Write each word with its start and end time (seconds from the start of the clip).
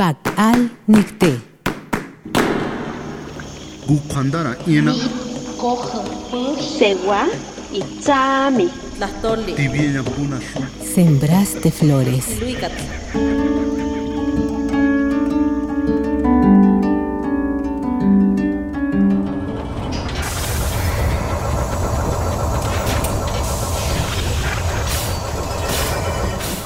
Pak 0.00 0.32
al 0.36 0.70
nikte. 0.88 1.28
Gukhandara 3.86 4.56
ina 4.66 4.94
Sewa 6.78 7.26
y 7.72 7.82
shu 7.82 8.40
Sembraste 10.94 11.70
flores. 11.70 12.24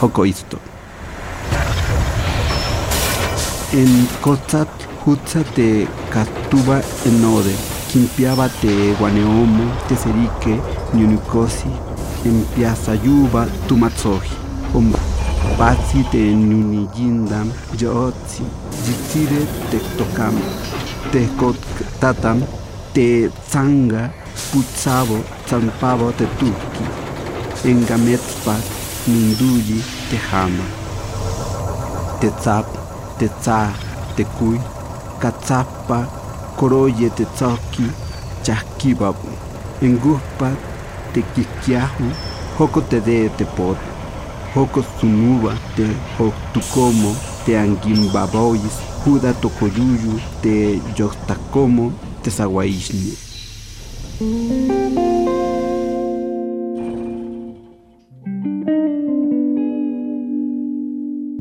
Jocoisto. 0.00 0.73
En 3.74 4.06
Cotzat, 4.22 4.68
Hutzat 5.04 5.56
de 5.56 5.88
Catuba 6.08 6.80
Enode, 7.06 7.52
Quimpiaba 7.90 8.48
te 8.60 8.94
Guaneomo, 9.00 9.64
Teserique, 9.88 10.60
Nyunicosi, 10.92 11.66
en 12.24 12.44
Piazayuba, 12.54 13.48
Tumatsoji, 13.66 14.36
Om 14.74 14.92
Batsi 15.58 16.04
te 16.12 16.18
Nyuniyindam, 16.18 17.50
Yotzi, 17.76 18.44
Jitsire 18.84 19.42
te 19.72 19.80
Tokam, 19.98 20.38
te 21.10 21.26
Tatam, 21.98 22.44
te 22.92 23.28
Zanga, 23.50 24.12
Putzabo, 24.52 25.18
Zampavo 25.48 26.12
te 26.12 26.26
Turki, 26.38 26.86
en 27.64 27.84
Gametzpat, 27.84 28.62
Minduyi, 29.08 29.82
Tejama, 30.10 30.62
Tetzap, 32.20 32.83
Tetza, 33.18 33.72
Tecuy, 34.16 34.58
Katzapa, 35.20 36.06
Coroye, 36.56 37.10
Tetzoki, 37.10 37.86
Chasquibabu, 38.42 39.28
en 39.82 39.96
Guzpat, 39.96 40.58
Tequiquiaju, 41.12 42.10
Joco 42.58 42.80
Tede, 42.82 43.30
Tepot, 43.36 43.76
Joco 44.54 44.84
Sunuba, 44.98 45.54
Te 45.76 45.86
Joctucomo, 46.18 47.14
Te 47.44 47.56
Anguimbabois, 47.56 48.80
Juda 49.04 49.32
Tocoyuyu, 49.32 50.20
Te 50.42 50.80
Yostacomo, 50.96 51.92
Tezaguaishni. 52.22 53.14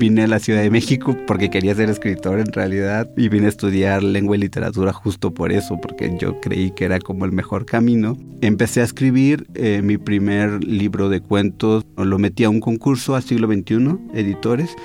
Vine 0.03 0.23
a 0.23 0.27
la 0.27 0.39
Ciudad 0.39 0.61
de 0.61 0.69
México 0.69 1.15
porque 1.25 1.49
quería 1.49 1.73
ser 1.75 1.89
escritor 1.89 2.41
en 2.41 2.51
realidad 2.51 3.09
y 3.15 3.29
vine 3.29 3.45
a 3.45 3.49
estudiar 3.49 4.03
lengua 4.03 4.35
y 4.35 4.39
literatura 4.41 4.91
justo 4.91 5.33
por 5.33 5.53
eso, 5.53 5.79
porque 5.81 6.13
yo 6.19 6.41
creí 6.41 6.71
que 6.71 6.83
era 6.83 6.99
como 6.99 7.23
el 7.23 7.31
mejor 7.31 7.65
camino. 7.65 8.17
Empecé 8.41 8.81
a 8.81 8.83
escribir 8.83 9.47
eh, 9.55 9.79
mi 9.81 9.97
primer 9.97 10.61
libro 10.61 11.07
de 11.07 11.21
cuentos, 11.21 11.85
lo 11.95 12.19
metí 12.19 12.43
a 12.43 12.49
un 12.49 12.59
concurso 12.59 13.15
al 13.15 13.23
siglo 13.23 13.47
XXI, 13.47 13.97
editores, 14.13 14.75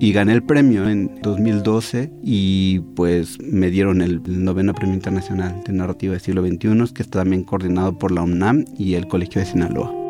y 0.00 0.12
gané 0.12 0.32
el 0.32 0.42
premio 0.42 0.88
en 0.88 1.20
2012 1.22 2.10
y 2.24 2.80
pues 2.96 3.38
me 3.40 3.70
dieron 3.70 4.02
el 4.02 4.22
noveno 4.26 4.74
premio 4.74 4.96
internacional 4.96 5.62
de 5.64 5.72
narrativa 5.72 6.14
del 6.14 6.20
siglo 6.20 6.44
XXI, 6.44 6.92
que 6.92 7.02
está 7.02 7.20
también 7.20 7.44
coordinado 7.44 7.96
por 7.96 8.10
la 8.10 8.22
UNAM 8.22 8.64
y 8.76 8.94
el 8.94 9.06
Colegio 9.06 9.40
de 9.40 9.46
Sinaloa. 9.46 10.03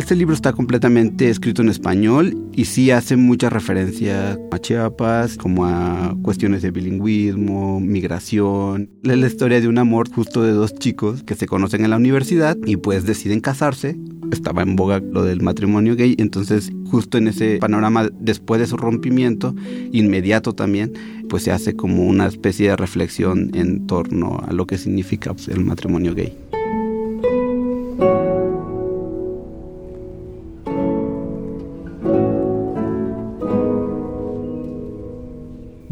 Este 0.00 0.16
libro 0.16 0.34
está 0.34 0.54
completamente 0.54 1.28
escrito 1.28 1.60
en 1.60 1.68
español 1.68 2.34
y 2.54 2.64
sí 2.64 2.90
hace 2.90 3.16
mucha 3.16 3.50
referencia 3.50 4.38
a 4.50 4.58
Chiapas, 4.58 5.36
como 5.36 5.66
a 5.66 6.16
cuestiones 6.22 6.62
de 6.62 6.70
bilingüismo, 6.70 7.80
migración. 7.80 8.88
Es 9.02 9.18
la 9.18 9.26
historia 9.26 9.60
de 9.60 9.68
un 9.68 9.76
amor 9.76 10.10
justo 10.10 10.42
de 10.42 10.52
dos 10.52 10.74
chicos 10.74 11.22
que 11.22 11.34
se 11.34 11.46
conocen 11.46 11.84
en 11.84 11.90
la 11.90 11.98
universidad 11.98 12.56
y 12.64 12.78
pues 12.78 13.04
deciden 13.04 13.40
casarse. 13.40 13.98
Estaba 14.32 14.62
en 14.62 14.74
boga 14.74 15.00
lo 15.00 15.22
del 15.22 15.42
matrimonio 15.42 15.96
gay, 15.96 16.14
entonces 16.16 16.72
justo 16.86 17.18
en 17.18 17.28
ese 17.28 17.58
panorama 17.58 18.08
después 18.20 18.58
de 18.58 18.66
su 18.66 18.78
rompimiento, 18.78 19.54
inmediato 19.92 20.54
también, 20.54 20.94
pues 21.28 21.42
se 21.42 21.52
hace 21.52 21.76
como 21.76 22.06
una 22.06 22.26
especie 22.26 22.70
de 22.70 22.76
reflexión 22.76 23.50
en 23.52 23.86
torno 23.86 24.40
a 24.48 24.54
lo 24.54 24.66
que 24.66 24.78
significa 24.78 25.34
pues, 25.34 25.48
el 25.48 25.62
matrimonio 25.62 26.14
gay. 26.14 26.34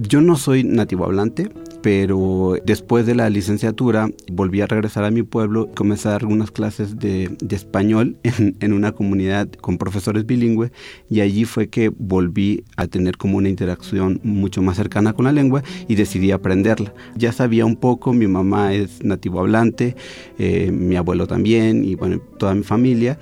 Yo 0.09 0.23
no 0.23 0.37
soy 0.37 0.65
nativo 0.65 1.05
hablante, 1.05 1.51
pero 1.83 2.55
después 2.65 3.05
de 3.05 3.15
la 3.15 3.29
licenciatura 3.29 4.09
volví 4.33 4.63
a 4.63 4.67
regresar 4.67 5.05
a 5.05 5.11
mi 5.11 5.23
pueblo, 5.23 5.69
comencé 5.75 6.09
a 6.09 6.13
dar 6.13 6.23
algunas 6.23 6.51
clases 6.51 6.99
de, 6.99 7.37
español 7.51 8.17
en, 8.23 8.57
en, 8.61 8.73
una 8.73 8.93
comunidad 8.93 9.51
con 9.61 9.77
profesores 9.77 10.25
bilingües 10.25 10.73
y 11.11 11.21
allí 11.21 11.45
fue 11.45 11.69
que 11.69 11.91
volví 11.91 12.65
a 12.79 12.87
tener 12.87 13.19
como 13.19 13.37
una 13.37 13.51
interacción 13.51 14.19
mucho 14.23 14.63
más 14.63 14.79
cercana 14.79 15.13
con 15.13 15.27
la 15.27 15.33
lengua 15.33 15.63
y 15.89 15.95
decidí 15.95 16.31
aprenderla. 16.31 16.95
Ya 17.15 17.33
sabía 17.33 17.67
un 17.67 17.77
poco, 17.77 18.15
mi 18.15 18.27
mamá 18.27 18.73
es 18.73 19.05
nativo 19.05 19.41
hablante, 19.41 19.95
eh, 20.39 20.71
mi 20.73 20.97
abuelo 20.97 21.27
también 21.27 21.85
y 21.85 21.97
bueno, 21.97 22.19
toda 22.39 22.55
mi 22.55 22.63
familia, 22.63 23.19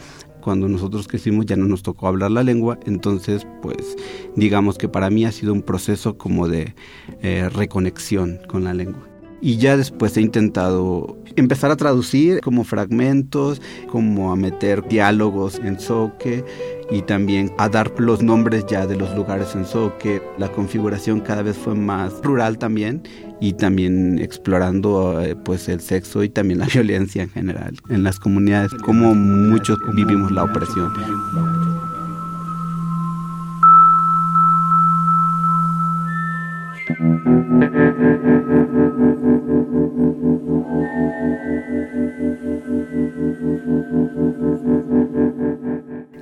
cuando 0.46 0.68
nosotros 0.68 1.08
crecimos 1.08 1.44
ya 1.44 1.56
no 1.56 1.66
nos 1.66 1.82
tocó 1.82 2.06
hablar 2.06 2.30
la 2.30 2.44
lengua, 2.44 2.78
entonces 2.86 3.44
pues 3.62 3.96
digamos 4.36 4.78
que 4.78 4.88
para 4.88 5.10
mí 5.10 5.24
ha 5.24 5.32
sido 5.32 5.52
un 5.52 5.60
proceso 5.60 6.18
como 6.18 6.46
de 6.46 6.76
eh, 7.20 7.48
reconexión 7.48 8.38
con 8.46 8.62
la 8.62 8.72
lengua. 8.72 9.15
Y 9.40 9.58
ya 9.58 9.76
después 9.76 10.16
he 10.16 10.20
intentado 10.20 11.16
empezar 11.36 11.70
a 11.70 11.76
traducir 11.76 12.40
como 12.40 12.64
fragmentos, 12.64 13.60
como 13.90 14.32
a 14.32 14.36
meter 14.36 14.86
diálogos 14.88 15.60
en 15.62 15.78
soque 15.78 16.44
y 16.90 17.02
también 17.02 17.52
a 17.58 17.68
dar 17.68 17.92
los 17.98 18.22
nombres 18.22 18.64
ya 18.66 18.86
de 18.86 18.96
los 18.96 19.14
lugares 19.14 19.54
en 19.54 19.66
soque. 19.66 20.22
La 20.38 20.50
configuración 20.50 21.20
cada 21.20 21.42
vez 21.42 21.56
fue 21.56 21.74
más 21.74 22.12
rural 22.22 22.58
también 22.58 23.02
y 23.40 23.52
también 23.52 24.18
explorando 24.18 25.20
eh, 25.20 25.36
pues 25.36 25.68
el 25.68 25.80
sexo 25.80 26.24
y 26.24 26.28
también 26.28 26.60
la 26.60 26.66
violencia 26.72 27.22
en 27.22 27.30
general 27.30 27.76
en 27.90 28.02
las 28.02 28.18
comunidades, 28.18 28.72
como 28.84 29.14
muchos 29.14 29.78
vivimos 29.94 30.32
la 30.32 30.44
opresión. 30.44 31.75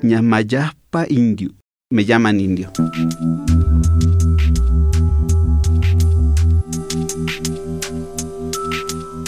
Ñamayaspa 0.03 1.05
indio. 1.11 1.51
Me 1.91 2.07
llaman 2.07 2.41
indio. 2.41 2.71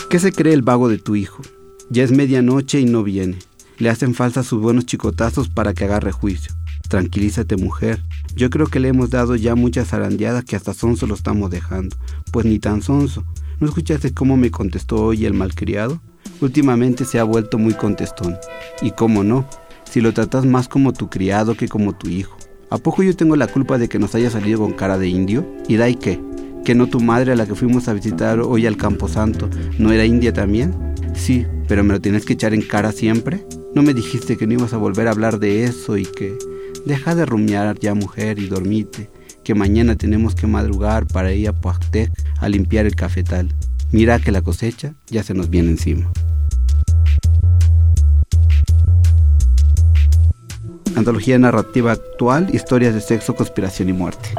¿Qué 0.09 0.19
se 0.19 0.33
cree 0.33 0.55
el 0.55 0.63
vago 0.63 0.89
de 0.89 0.97
tu 0.97 1.17
hijo? 1.17 1.43
Ya 1.91 2.03
es 2.03 2.13
medianoche 2.13 2.81
y 2.81 2.87
no 2.87 3.03
viene. 3.03 3.39
Le 3.77 3.91
hacen 3.91 4.15
falta 4.15 4.43
sus 4.43 4.63
buenos 4.63 4.87
chicotazos 4.87 5.51
para 5.51 5.75
que 5.75 5.85
agarre 5.85 6.13
juicio. 6.13 6.55
Tranquilízate, 6.89 7.57
mujer. 7.57 8.03
Yo 8.35 8.51
creo 8.51 8.67
que 8.67 8.81
le 8.81 8.89
hemos 8.89 9.11
dado 9.11 9.35
ya 9.35 9.55
muchas 9.55 9.89
zarandeadas 9.89 10.45
que 10.45 10.57
hasta 10.57 10.75
sonso 10.75 11.07
lo 11.07 11.15
estamos 11.15 11.51
dejando. 11.51 11.97
Pues 12.31 12.47
ni 12.47 12.59
tan 12.59 12.83
sonso. 12.83 13.25
¿No 13.59 13.67
escuchaste 13.67 14.13
cómo 14.13 14.37
me 14.37 14.51
contestó 14.51 14.97
hoy 15.05 15.25
el 15.27 15.35
malcriado? 15.35 16.01
Últimamente 16.41 17.05
se 17.05 17.19
ha 17.19 17.25
vuelto 17.25 17.59
muy 17.59 17.75
contestón. 17.75 18.37
Y 18.83 18.93
cómo 18.93 19.25
no, 19.25 19.49
si 19.91 20.01
lo 20.01 20.13
tratas 20.13 20.45
más 20.45 20.69
como 20.69 20.93
tu 20.93 21.09
criado 21.09 21.57
que 21.57 21.69
como 21.69 21.95
tu 21.95 22.09
hijo. 22.09 22.37
¿A 22.71 22.79
poco 22.79 23.03
yo 23.03 23.17
tengo 23.17 23.37
la 23.37 23.47
culpa 23.47 23.79
de 23.79 23.89
que 23.89 23.99
nos 23.99 24.15
haya 24.15 24.31
salido 24.31 24.61
con 24.61 24.73
cara 24.73 24.99
de 24.99 25.09
indio? 25.09 25.47
¿Y 25.69 25.77
da 25.77 25.89
y 25.89 25.95
qué? 25.95 26.21
¿Que 26.65 26.75
no 26.75 26.89
tu 26.89 27.01
madre 27.01 27.33
a 27.33 27.37
la 27.37 27.47
que 27.47 27.55
fuimos 27.55 27.89
a 27.89 27.95
visitar 27.95 28.41
hoy 28.41 28.67
al 28.67 28.77
Camposanto 28.77 29.49
no 29.79 29.93
era 29.93 30.05
india 30.05 30.33
también? 30.33 30.75
Sí, 31.15 31.47
pero 31.69 31.85
me 31.85 31.95
lo 31.95 32.01
tienes 32.01 32.25
que 32.25 32.35
echar 32.35 32.55
en 32.55 32.63
cara 32.63 32.93
siempre. 32.93 33.47
¿No 33.75 33.83
me 33.83 33.95
dijiste 33.95 34.37
que 34.37 34.47
no 34.47 34.55
ibas 34.55 34.73
a 34.73 34.79
volver 34.79 35.09
a 35.09 35.13
hablar 35.13 35.39
de 35.39 35.65
eso 35.65 35.97
y 35.97 36.05
que... 36.05 36.37
Deja 36.87 37.17
de 37.17 37.27
rumiar 37.27 37.77
ya 37.81 37.95
mujer 37.95 38.39
y 38.39 38.47
dormite, 38.47 39.11
que 39.43 39.57
mañana 39.57 39.97
tenemos 39.97 40.37
que 40.37 40.47
madrugar 40.47 41.05
para 41.09 41.33
ir 41.33 41.49
a 41.49 41.53
Puachtec 41.53 42.13
a 42.39 42.49
limpiar 42.49 42.87
el 42.87 42.95
cafetal. 42.95 43.53
Mira 43.91 44.21
que 44.21 44.31
la 44.31 44.41
cosecha 44.41 44.95
ya 45.09 45.25
se 45.25 45.35
nos 45.35 45.51
viene 45.51 45.71
encima. 45.71 46.09
Antología 50.95 51.41
narrativa 51.41 51.91
actual, 51.91 52.55
historias 52.55 52.95
de 52.95 53.01
sexo, 53.01 53.35
conspiración 53.35 53.89
y 53.89 53.93
muerte. 53.93 54.31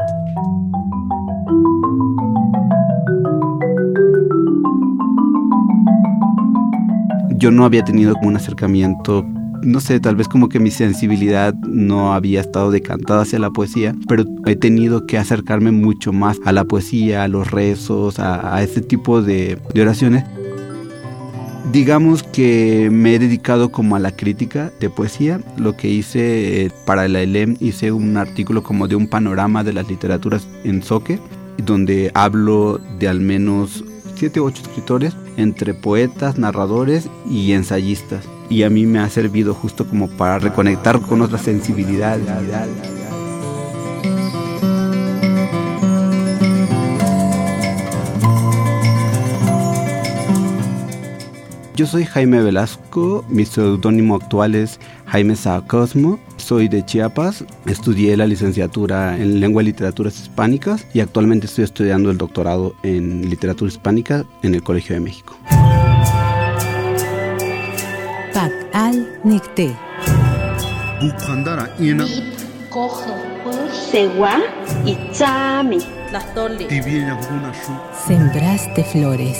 yo 7.37 7.51
no 7.51 7.65
había 7.65 7.83
tenido 7.83 8.15
como 8.15 8.29
un 8.29 8.35
acercamiento 8.35 9.23
no 9.63 9.79
sé, 9.79 9.99
tal 9.99 10.15
vez 10.15 10.27
como 10.27 10.49
que 10.49 10.59
mi 10.59 10.71
sensibilidad 10.71 11.53
no 11.67 12.13
había 12.13 12.41
estado 12.41 12.71
decantada 12.71 13.21
hacia 13.21 13.39
la 13.39 13.51
poesía, 13.51 13.95
pero 14.07 14.25
he 14.45 14.55
tenido 14.55 15.05
que 15.05 15.17
acercarme 15.17 15.71
mucho 15.71 16.13
más 16.13 16.39
a 16.45 16.51
la 16.51 16.65
poesía, 16.65 17.23
a 17.23 17.27
los 17.27 17.51
rezos, 17.51 18.19
a, 18.19 18.61
ese 18.61 18.81
tipo 18.81 19.21
de, 19.21 19.59
oraciones 19.79 20.23
digamos 21.71 22.23
que 22.23 22.87
me 22.89 23.15
he 23.15 23.19
dedicado 23.19 23.73
como 23.73 23.97
a 23.97 23.99
la 23.99 24.15
crítica 24.15 24.71
de 24.79 24.89
poesía. 24.89 25.41
Lo 25.57 25.75
que 25.75 25.89
hice 25.89 26.65
eh, 26.65 26.71
para 26.85 27.09
la 27.09 27.19
ELEM 27.19 27.57
hice 27.59 27.91
un 27.91 28.15
artículo 28.15 28.63
como 28.63 28.87
de 28.87 28.95
un 28.95 29.07
panorama 29.07 29.65
de 29.65 29.73
las 29.73 29.89
literaturas 29.89 30.47
en 30.63 30.81
Soque, 30.81 31.19
donde 31.57 32.09
hablo 32.13 32.79
de 32.99 33.09
al 33.09 33.19
menos 33.19 33.83
siete 34.15 34.39
u 34.39 34.45
ocho 34.45 34.61
escritores 34.61 35.13
entre 35.35 35.73
poetas, 35.73 36.37
narradores 36.37 37.09
y 37.29 37.51
ensayistas. 37.51 38.25
Y 38.49 38.63
a 38.63 38.69
mí 38.69 38.85
me 38.85 38.99
ha 38.99 39.09
servido 39.09 39.53
justo 39.53 39.87
como 39.87 40.07
para 40.09 40.39
reconectar 40.39 41.01
con 41.01 41.21
otras 41.21 41.41
sensibilidades. 41.41 42.25
Yo 51.77 51.85
soy 51.85 52.05
Jaime 52.05 52.41
Velasco, 52.41 53.23
mi 53.29 53.45
seudónimo 53.45 54.15
actual 54.15 54.55
es 54.55 54.79
Jaime 55.05 55.35
Cosmo. 55.67 56.19
soy 56.37 56.69
de 56.69 56.83
Chiapas, 56.83 57.45
estudié 57.67 58.17
la 58.17 58.25
licenciatura 58.25 59.15
en 59.15 59.39
Lengua 59.39 59.61
y 59.61 59.67
Literaturas 59.67 60.19
Hispánicas 60.19 60.87
y 60.95 61.01
actualmente 61.01 61.45
estoy 61.45 61.65
estudiando 61.65 62.09
el 62.09 62.17
doctorado 62.17 62.73
en 62.81 63.29
Literatura 63.29 63.69
Hispánica 63.69 64.25
en 64.41 64.55
el 64.55 64.63
Colegio 64.63 64.95
de 64.95 65.01
México. 65.01 65.37
Al 68.77 69.07
Nicté. 69.23 69.75
Sembraste 78.07 78.83
flores. 78.83 79.39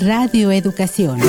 Radio 0.00 0.50
Educación. 0.50 1.20